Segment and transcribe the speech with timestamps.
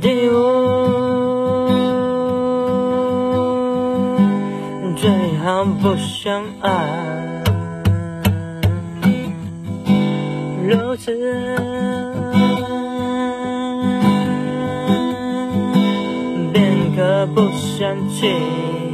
[0.00, 0.32] 第五，
[4.96, 5.10] 最
[5.44, 7.42] 好不相爱，
[10.66, 11.12] 如此
[16.52, 18.91] 便可不相弃。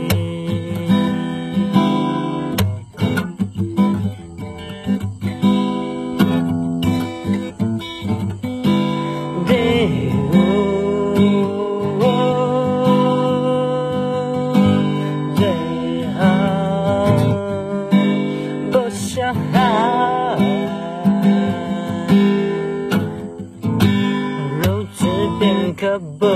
[24.62, 25.06] 如此
[25.38, 26.26] 便可不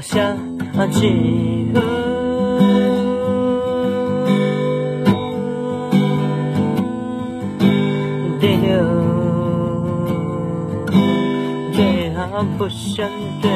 [0.00, 0.36] 想
[0.92, 1.72] 起。
[8.38, 8.70] 第六，
[11.72, 13.08] 最好不相
[13.40, 13.50] 对，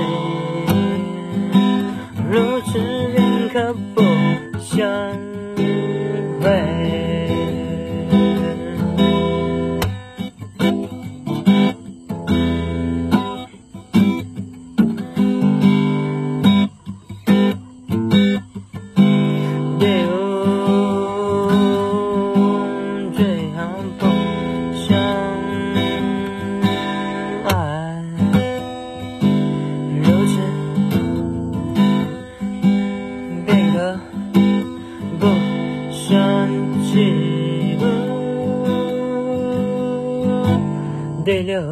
[41.30, 41.62] 第六，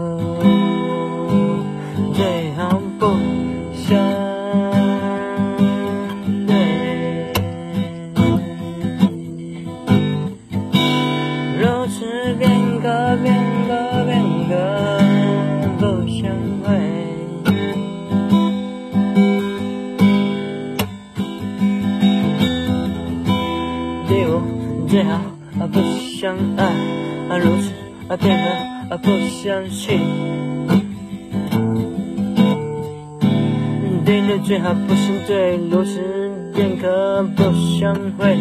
[2.14, 3.06] 最好不
[3.74, 3.98] 相
[6.46, 6.54] 对。
[11.58, 12.06] 如此
[12.38, 12.48] 便
[12.80, 12.86] 可
[13.20, 13.34] 便
[13.66, 14.54] 可便可
[15.80, 16.30] 不相
[16.62, 16.68] 会。
[24.06, 25.18] 第五最好
[25.72, 25.80] 不
[26.20, 26.62] 相爱，
[27.41, 27.72] 如此
[28.16, 28.38] 便
[28.88, 29.10] 可不
[29.42, 30.00] 相信。
[34.04, 36.00] 对你最好不相对，如此
[36.54, 37.42] 便可不
[37.78, 38.36] 相会。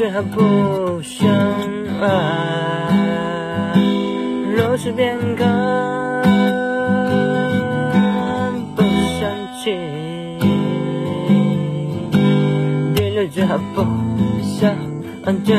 [0.00, 1.28] 最好不相
[2.00, 3.76] 爱，
[4.56, 5.44] 若是便可
[8.74, 9.30] 不相
[9.62, 9.76] 弃。
[12.94, 13.84] 第六最好不
[14.42, 14.74] 相
[15.44, 15.54] 对，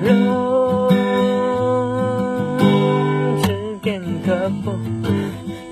[0.00, 0.88] 如
[3.42, 3.48] 此
[3.82, 4.78] 便可不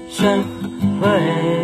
[0.09, 0.43] 相
[1.01, 1.64] 会